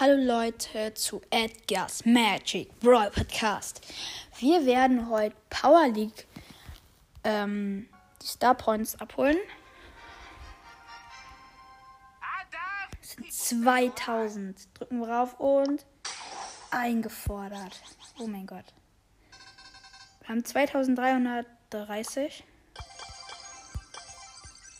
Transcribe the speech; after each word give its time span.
Hallo 0.00 0.14
Leute 0.14 0.94
zu 0.94 1.20
Edgar's 1.28 2.04
Magic 2.04 2.70
Brawl 2.78 3.10
Podcast. 3.10 3.80
Wir 4.38 4.64
werden 4.64 5.10
heute 5.10 5.34
Power 5.50 5.88
League 5.88 6.28
ähm, 7.24 7.88
die 8.22 8.26
Star 8.28 8.54
Points 8.54 8.94
abholen. 9.00 9.38
Das 13.00 13.10
sind 13.10 13.32
2000. 13.32 14.68
Drücken 14.78 15.00
wir 15.00 15.08
rauf 15.08 15.34
und 15.40 15.84
eingefordert. 16.70 17.82
Oh 18.20 18.28
mein 18.28 18.46
Gott. 18.46 18.72
Wir 20.20 20.28
haben 20.28 20.44
2330. 20.44 22.44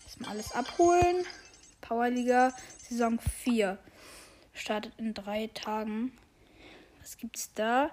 Erstmal 0.07 0.31
alles 0.31 0.53
abholen. 0.53 1.27
Powerliga 1.81 2.53
Saison 2.89 3.19
4 3.19 3.81
startet 4.59 4.93
in 4.99 5.15
drei 5.15 5.49
Tagen. 5.49 6.13
Was 7.01 7.17
gibt's 7.17 7.53
da? 7.55 7.91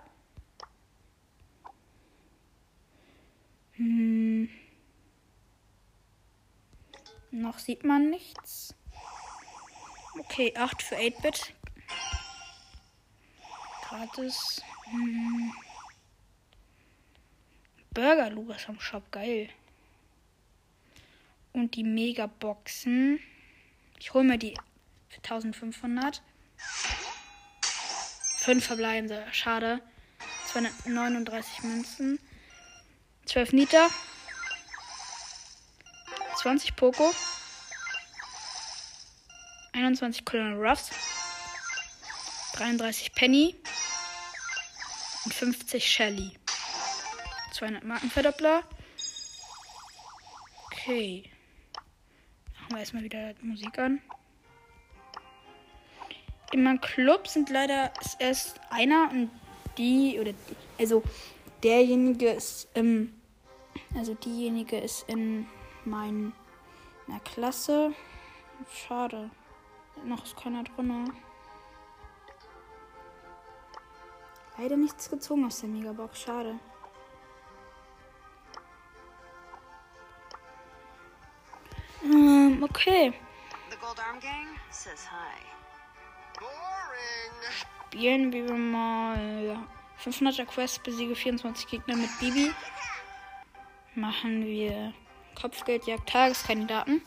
Hm. 3.73 4.49
Noch 7.31 7.59
sieht 7.59 7.83
man 7.83 8.09
nichts. 8.09 8.73
Okay, 10.19 10.53
8 10.55 10.81
für 10.81 10.95
8-Bit. 10.95 11.53
Gratis. 13.81 14.63
Hm. 14.85 15.53
Burger 17.93 18.29
Lugas 18.29 18.67
am 18.67 18.79
Shop, 18.79 19.11
geil. 19.11 19.49
Und 21.53 21.75
die 21.75 21.83
Megaboxen. 21.83 23.19
Ich 23.99 24.13
hole 24.13 24.23
mir 24.23 24.37
die 24.37 24.53
für 25.09 25.17
1500. 25.17 26.21
Fünf 28.45 28.65
verbleibende. 28.65 29.25
Schade. 29.31 29.81
239 30.51 31.63
Münzen. 31.63 32.19
12 33.25 33.53
Nita. 33.53 33.89
20 36.41 36.75
Poco. 36.75 37.13
21 39.73 40.25
Colonel 40.25 40.63
Ruffs. 40.63 40.91
33 42.53 43.13
Penny. 43.13 43.55
Und 45.25 45.33
50 45.33 45.91
Shelly. 45.91 46.37
200 47.53 47.83
Markenverdoppler. 47.83 48.63
Okay. 50.65 51.31
Machen 52.53 52.69
wir 52.69 52.79
erstmal 52.79 53.03
wieder 53.03 53.33
Musik 53.41 53.79
an. 53.79 54.01
In 56.55 56.63
meinem 56.63 56.79
Club 56.79 57.27
sind 57.27 57.49
leider 57.49 57.91
erst 58.17 58.61
einer 58.69 59.09
und 59.11 59.29
die 59.77 60.17
oder 60.21 60.31
also 60.79 61.03
derjenige 61.61 62.29
ist 62.29 62.69
ähm, 62.75 63.13
also 63.93 64.13
diejenige 64.13 64.77
ist 64.77 65.03
in 65.09 65.49
meiner 65.83 66.31
Klasse. 67.25 67.93
Schade. 68.73 69.29
Noch 70.05 70.23
ist 70.23 70.37
keiner 70.37 70.63
drin. 70.63 71.11
Leider 74.57 74.77
nichts 74.77 75.09
gezogen 75.09 75.45
aus 75.47 75.59
der 75.59 75.67
Megabox. 75.67 76.21
Schade. 76.21 76.57
Ähm, 82.01 82.63
okay. 82.63 83.13
The 83.69 83.75
Gold 83.75 83.99
Arm 83.99 84.21
Gang 84.21 84.57
says 84.71 85.05
hi. 85.11 85.64
Spielen 87.89 88.31
wir 88.33 88.53
mal 88.53 89.57
500er 90.03 90.45
Quest, 90.45 90.83
besiege 90.83 91.15
24 91.15 91.67
Gegner 91.67 91.95
mit 91.95 92.09
Bibi. 92.19 92.51
Machen 93.95 94.45
wir 94.45 94.93
Kopfgeldjagd 95.39 96.09
Tageskandidaten. 96.09 97.01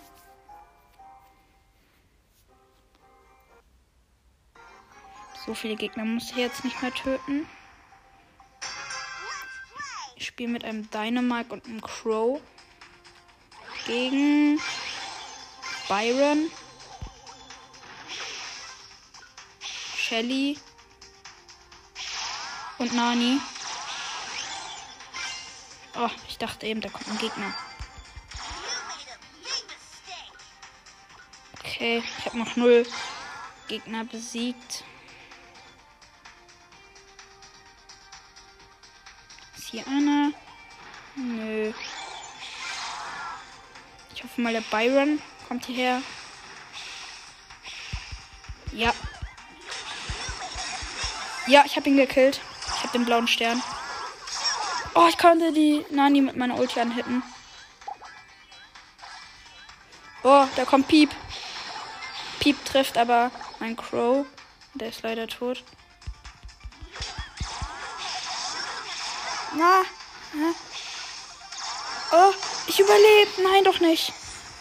So 5.46 5.54
viele 5.54 5.76
Gegner 5.76 6.04
muss 6.04 6.30
ich 6.30 6.36
jetzt 6.36 6.64
nicht 6.64 6.80
mehr 6.82 6.92
töten. 6.92 7.46
Ich 10.16 10.26
spiele 10.26 10.50
mit 10.50 10.64
einem 10.64 10.90
Dynamite 10.90 11.52
und 11.52 11.66
einem 11.66 11.80
Crow 11.80 12.40
gegen 13.86 14.60
Byron, 15.88 16.50
Shelly 20.08 20.58
und 22.78 22.94
Nani. 22.94 23.38
Oh, 25.96 26.08
ich 26.28 26.38
dachte 26.38 26.66
eben, 26.66 26.80
da 26.80 26.88
kommt 26.88 27.08
ein 27.08 27.18
Gegner. 27.18 27.54
Okay, 31.58 32.02
ich 32.18 32.24
habe 32.24 32.38
noch 32.38 32.56
null 32.56 32.86
Gegner 33.66 34.04
besiegt. 34.04 34.82
Ist 39.58 39.68
hier 39.70 39.86
einer? 39.86 40.32
Nö. 41.16 41.74
Ich 44.14 44.24
hoffe 44.24 44.40
mal, 44.40 44.54
der 44.54 44.62
Byron 44.62 45.20
kommt 45.48 45.66
hierher. 45.66 46.00
Ja. 48.72 48.94
Ja, 51.48 51.64
ich 51.64 51.76
habe 51.76 51.88
ihn 51.88 51.96
gekillt. 51.96 52.40
Ich 52.76 52.82
habe 52.82 52.92
den 52.92 53.06
blauen 53.06 53.26
Stern. 53.26 53.62
Oh, 54.94 55.06
ich 55.08 55.16
konnte 55.16 55.50
die 55.52 55.84
Nani 55.90 56.20
mit 56.20 56.36
meiner 56.36 56.58
Ulti 56.58 56.78
anhitten. 56.78 57.22
Oh, 60.22 60.44
da 60.56 60.64
kommt 60.66 60.88
Piep. 60.88 61.10
Piep 62.40 62.62
trifft 62.66 62.98
aber 62.98 63.30
mein 63.60 63.76
Crow. 63.76 64.26
Der 64.74 64.88
ist 64.90 65.02
leider 65.02 65.26
tot. 65.26 65.64
Na. 69.56 69.82
na. 70.34 70.52
Oh, 72.12 72.32
ich 72.66 72.78
überlebe. 72.78 73.42
Nein, 73.42 73.64
doch 73.64 73.80
nicht. 73.80 74.12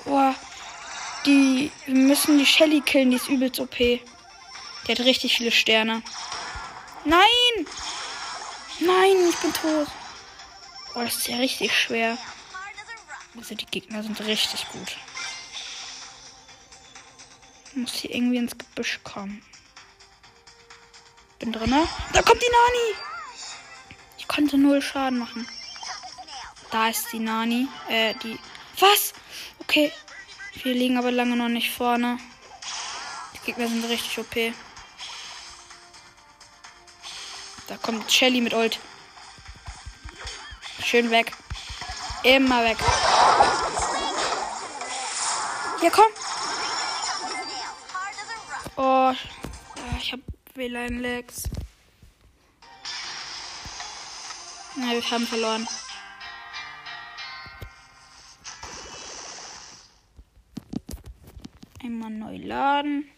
Boah. 0.05 0.33
Die 1.25 1.69
wir 1.85 1.95
müssen 1.95 2.37
die 2.37 2.45
Shelly 2.45 2.79
killen, 2.79 3.09
die 3.09 3.17
ist 3.17 3.27
übelst 3.27 3.59
OP. 3.59 3.75
Die 3.77 4.01
hat 4.87 4.99
richtig 5.01 5.35
viele 5.35 5.51
Sterne. 5.51 6.01
Nein! 7.07 7.65
Nein, 8.81 9.29
ich 9.29 9.37
bin 9.37 9.53
tot. 9.53 9.87
Oh, 10.93 10.99
das 10.99 11.15
ist 11.15 11.27
ja 11.29 11.37
richtig 11.37 11.71
schwer. 11.71 12.17
Also 13.37 13.55
die 13.55 13.65
Gegner 13.65 14.03
sind 14.03 14.19
richtig 14.19 14.67
gut. 14.69 14.97
Ich 17.65 17.75
muss 17.77 17.93
hier 17.93 18.13
irgendwie 18.13 18.37
ins 18.37 18.57
Gebüsch 18.57 18.99
kommen. 19.05 19.41
Bin 21.39 21.53
drinne. 21.53 21.87
Da 22.11 22.21
kommt 22.21 22.41
die 22.41 22.51
Nani! 22.51 22.95
Ich 24.17 24.27
konnte 24.27 24.57
null 24.57 24.81
Schaden 24.81 25.19
machen. 25.19 25.47
Da 26.71 26.89
ist 26.89 27.13
die 27.13 27.19
Nani. 27.19 27.69
Äh, 27.87 28.15
die. 28.15 28.37
Was? 28.79 29.13
Okay. 29.59 29.93
Wir 30.61 30.73
liegen 30.73 30.97
aber 30.97 31.11
lange 31.11 31.37
noch 31.37 31.47
nicht 31.47 31.71
vorne. 31.71 32.17
Die 33.33 33.45
Gegner 33.45 33.69
sind 33.69 33.85
richtig 33.85 34.19
OP. 34.19 34.35
Da 37.67 37.75
kommt 37.77 38.09
Shelly 38.11 38.41
mit 38.41 38.53
Ult. 38.53 38.79
Schön 40.83 41.11
weg. 41.11 41.33
Immer 42.23 42.63
weg. 42.63 42.77
Hier, 45.81 45.91
komm. 45.91 46.11
Oh, 48.77 49.11
ich 49.99 50.13
hab 50.13 50.19
WLAN-Lags. 50.55 51.43
Na, 54.75 54.91
wir 54.91 55.11
haben 55.11 55.27
verloren. 55.27 55.67
Einmal 61.83 62.11
neu 62.11 62.37
laden. 62.37 63.09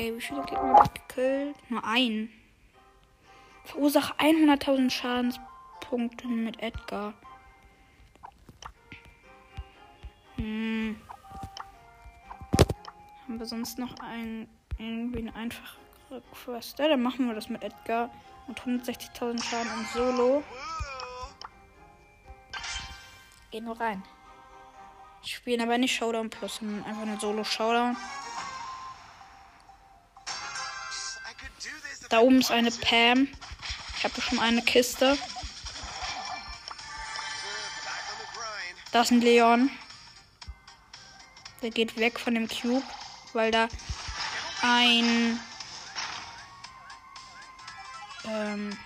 Okay, 0.00 0.16
wie 0.16 0.20
viele 0.22 0.42
Gegner 0.44 0.76
habe 0.76 0.84
ich 0.86 1.08
gekillt? 1.08 1.70
Nur 1.70 1.84
ein. 1.84 2.30
Verursache 3.64 4.14
100.000 4.14 4.88
Schadenspunkte 4.88 6.26
mit 6.26 6.62
Edgar. 6.62 7.12
Hm. 10.36 10.98
Haben 13.26 13.38
wir 13.38 13.44
sonst 13.44 13.78
noch 13.78 13.94
ein, 14.00 14.48
irgendwie 14.78 15.18
eine 15.18 15.34
einfache 15.34 15.76
Quest? 16.32 16.78
Ja, 16.78 16.88
dann 16.88 17.02
machen 17.02 17.26
wir 17.26 17.34
das 17.34 17.50
mit 17.50 17.62
Edgar. 17.62 18.08
Und 18.46 18.58
160.000 18.58 19.44
Schaden 19.44 19.70
im 19.70 19.84
Solo. 19.92 20.42
Geh 23.50 23.60
nur 23.60 23.78
rein. 23.78 24.02
Ich 25.22 25.34
spiele 25.34 25.62
aber 25.62 25.76
nicht 25.76 25.94
Showdown 25.94 26.30
Plus, 26.30 26.56
sondern 26.56 26.84
einfach 26.84 27.04
nur 27.04 27.20
Solo 27.20 27.44
Showdown. 27.44 27.98
Da 32.10 32.18
oben 32.18 32.40
ist 32.40 32.50
eine 32.50 32.72
Pam. 32.72 33.28
Ich 33.96 34.04
habe 34.04 34.20
schon 34.20 34.40
eine 34.40 34.62
Kiste. 34.62 35.16
Da 38.90 39.02
ist 39.02 39.12
ein 39.12 39.20
Leon. 39.20 39.70
Der 41.62 41.70
geht 41.70 41.96
weg 41.96 42.18
von 42.18 42.34
dem 42.34 42.48
Cube, 42.48 42.82
weil 43.32 43.52
da 43.52 43.68
ein 44.62 45.38
ähm, 48.24 48.76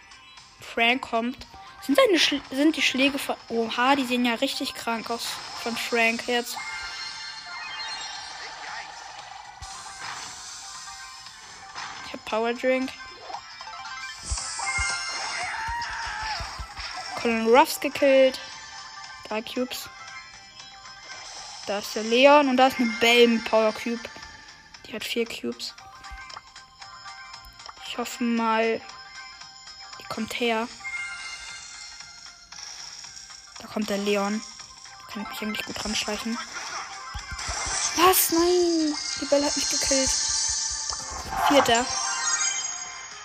Frank 0.60 1.02
kommt. 1.02 1.46
Sind, 1.80 1.96
seine 1.96 2.18
Schl 2.18 2.42
sind 2.50 2.76
die 2.76 2.82
Schläge 2.82 3.18
von. 3.18 3.36
Oha, 3.48 3.96
die 3.96 4.04
sehen 4.04 4.26
ja 4.26 4.34
richtig 4.34 4.74
krank 4.74 5.08
aus 5.10 5.26
von 5.62 5.74
Frank 5.74 6.26
jetzt. 6.26 6.58
Ich 12.06 12.12
hab 12.12 12.24
Power 12.26 12.52
Drink. 12.52 12.90
Colin 17.24 17.48
Ruffs 17.48 17.80
gekillt. 17.80 18.38
Drei 19.26 19.40
Cubes. 19.40 19.88
Da 21.66 21.78
ist 21.78 21.94
der 21.94 22.02
Leon 22.02 22.50
und 22.50 22.58
da 22.58 22.66
ist 22.66 22.78
eine 22.78 22.90
Belle 23.00 23.28
mit 23.28 23.44
Power 23.46 23.72
Cube. 23.72 24.02
Die 24.84 24.92
hat 24.92 25.02
vier 25.02 25.24
Cubes. 25.24 25.72
Ich 27.86 27.96
hoffe 27.96 28.22
mal, 28.22 28.78
die 29.98 30.04
kommt 30.10 30.38
her. 30.38 30.68
Da 33.58 33.68
kommt 33.68 33.88
der 33.88 33.96
Leon. 33.96 34.42
Kann 35.10 35.22
ich 35.22 35.28
mich 35.30 35.40
eigentlich 35.40 35.64
gut 35.64 35.82
ranschleichen. 35.82 36.36
Was? 37.96 38.32
Nein! 38.32 38.94
Die 39.22 39.24
Belle 39.30 39.46
hat 39.46 39.56
mich 39.56 39.70
gekillt. 39.70 40.10
Vierter. 41.48 41.86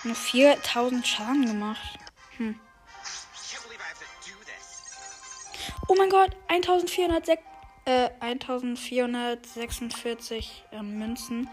Nur 0.04 0.16
4000 0.16 1.06
Schaden 1.06 1.44
gemacht. 1.44 1.98
Hm. 2.38 2.58
Oh 5.92 5.96
mein 5.98 6.08
Gott, 6.08 6.30
1406, 6.46 7.42
äh, 7.84 8.10
1446 8.20 10.66
ähm, 10.70 11.00
Münzen. 11.00 11.50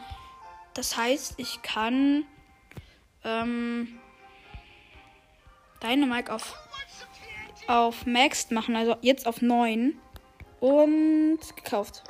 Das 0.75 0.95
heißt, 0.95 1.34
ich 1.38 1.63
kann 1.63 2.24
ähm, 3.24 3.98
Dynamite 5.81 6.31
auf, 6.31 6.54
auf 7.66 8.06
Maxed 8.06 8.51
machen, 8.51 8.75
also 8.75 8.95
jetzt 9.01 9.25
auf 9.25 9.42
9. 9.42 10.00
Und 10.60 11.40
gekauft. 11.56 12.04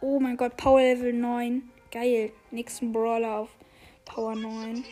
Oh 0.00 0.20
mein 0.20 0.36
Gott, 0.36 0.56
Power 0.56 0.80
Level 0.80 1.12
9. 1.12 1.68
Geil. 1.90 2.30
Nächsten 2.52 2.92
Brawler 2.92 3.38
auf 3.38 3.48
Power 4.04 4.36
9. 4.36 4.84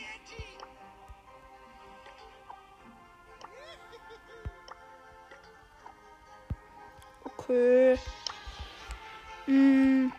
Okay. 7.51 7.99
Hm. 9.45 10.13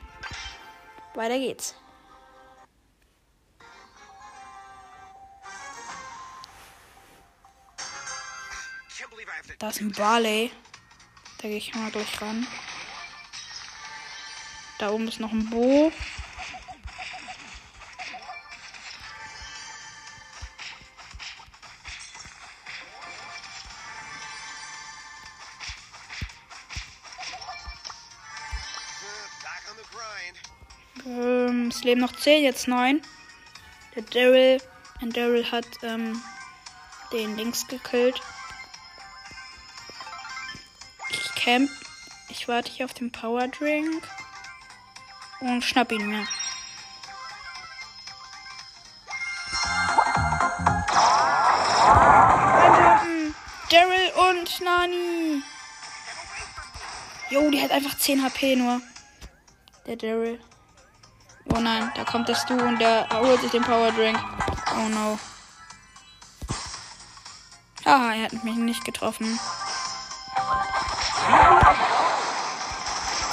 Weiter 1.14 1.38
geht's. 1.38 1.74
Da 9.58 9.70
ist 9.70 9.80
ein 9.80 9.92
Barley. 9.92 10.50
Da 11.38 11.48
gehe 11.48 11.56
ich 11.56 11.74
mal 11.74 11.90
gleich 11.90 12.20
ran. 12.20 12.46
Da 14.78 14.90
oben 14.90 15.08
ist 15.08 15.20
noch 15.20 15.32
ein 15.32 15.48
Bo. 15.48 15.90
Ähm, 31.04 31.68
es 31.68 31.82
leben 31.82 32.00
noch 32.00 32.14
10, 32.14 32.44
jetzt 32.44 32.68
9. 32.68 33.02
Der 33.94 34.02
Daryl. 34.02 34.58
Und 35.00 35.16
Daryl 35.16 35.50
hat 35.50 35.66
ähm, 35.82 36.22
den 37.12 37.36
links 37.36 37.66
gekillt. 37.66 38.20
Ich 41.10 41.34
camp. 41.34 41.70
Ich 42.28 42.48
warte 42.48 42.70
hier 42.70 42.84
auf 42.84 42.94
den 42.94 43.10
Power 43.10 43.48
Drink. 43.48 44.02
Und 45.40 45.62
schnapp 45.62 45.90
ihn 45.90 46.08
mir. 46.08 46.26
Daryl 53.70 54.12
und 54.30 54.60
Nani. 54.60 55.42
Jo, 57.30 57.50
die 57.50 57.60
hat 57.60 57.70
einfach 57.70 57.96
10 57.96 58.22
HP 58.22 58.56
nur. 58.56 58.80
Der 59.86 59.96
Daryl. 59.96 60.38
Oh 61.50 61.60
nein, 61.60 61.90
da 61.94 62.04
kommt 62.04 62.28
das 62.28 62.44
Du 62.46 62.54
und 62.54 62.78
der 62.78 63.08
holt 63.10 63.40
sich 63.40 63.50
den 63.50 63.62
Power 63.62 63.90
Drink. 63.92 64.18
Oh 64.76 64.88
no. 64.88 65.18
Ah, 67.84 68.12
er 68.14 68.24
hat 68.24 68.44
mich 68.44 68.56
nicht 68.56 68.84
getroffen. 68.84 69.38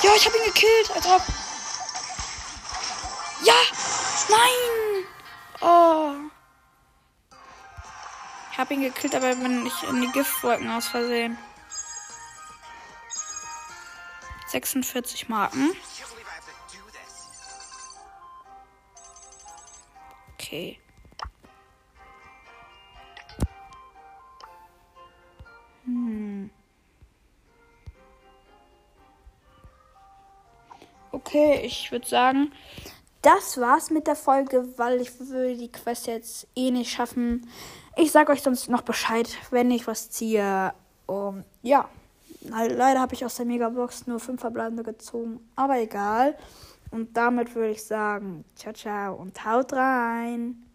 Ja, 0.01 0.11
ich 0.15 0.25
habe 0.25 0.37
ihn 0.37 0.45
gekillt, 0.45 0.91
als 0.95 1.05
ob. 1.05 1.21
Ja! 3.43 3.53
Nein! 4.29 5.05
Oh. 5.61 6.13
Ich 8.51 8.57
habe 8.57 8.73
ihn 8.73 8.81
gekillt, 8.81 9.15
aber 9.15 9.35
bin 9.35 9.65
ich 9.65 9.83
in 9.83 10.01
die 10.01 10.11
Giftwolken 10.11 10.69
aus 10.71 10.87
Versehen. 10.87 11.37
46 14.47 15.29
Marken. 15.29 15.75
Okay. 20.49 20.79
Hm. 25.85 26.49
Okay, 31.11 31.61
ich 31.63 31.91
würde 31.91 32.07
sagen, 32.07 32.51
das 33.21 33.59
war's 33.59 33.91
mit 33.91 34.07
der 34.07 34.15
Folge, 34.15 34.67
weil 34.77 35.01
ich 35.01 35.19
will 35.19 35.55
die 35.55 35.71
Quest 35.71 36.07
jetzt 36.07 36.47
eh 36.55 36.71
nicht 36.71 36.91
schaffen. 36.91 37.47
Ich 37.95 38.11
sag 38.11 38.29
euch 38.29 38.41
sonst 38.41 38.69
noch 38.69 38.81
Bescheid, 38.81 39.29
wenn 39.51 39.69
ich 39.69 39.85
was 39.85 40.09
ziehe. 40.09 40.73
Um, 41.05 41.43
ja, 41.61 41.87
Le- 42.41 42.73
leider 42.73 43.01
habe 43.01 43.13
ich 43.13 43.23
aus 43.23 43.35
der 43.35 43.45
Megabox 43.45 44.07
nur 44.07 44.19
fünf 44.19 44.41
verbleibende 44.41 44.81
gezogen, 44.81 45.47
aber 45.55 45.77
egal. 45.79 46.35
Und 46.91 47.15
damit 47.15 47.55
würde 47.55 47.71
ich 47.71 47.83
sagen, 47.83 48.45
ciao, 48.55 48.73
ciao 48.73 49.15
und 49.15 49.45
haut 49.45 49.73
rein. 49.73 50.65